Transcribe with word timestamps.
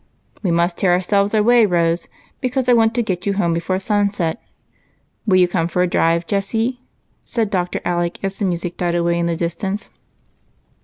"We 0.41 0.49
must 0.49 0.79
tear 0.79 0.93
ourselves 0.93 1.35
away, 1.35 1.67
Rose, 1.67 2.07
because 2.39 2.67
I 2.67 2.73
want 2.73 2.95
to 2.95 3.03
get 3.03 3.27
you 3.27 3.33
home 3.33 3.53
before 3.53 3.77
sunset. 3.77 4.41
Will 5.27 5.35
you 5.37 5.47
come 5.47 5.67
for 5.67 5.83
a 5.83 5.87
drive, 5.87 6.25
Jessie?" 6.25 6.81
said 7.21 7.51
Dr. 7.51 7.81
Alec, 7.85 8.17
as 8.23 8.39
the 8.39 8.45
music 8.45 8.77
died 8.77 8.95
away 8.95 9.19
in 9.19 9.27
the 9.27 9.35
distance. 9.35 9.91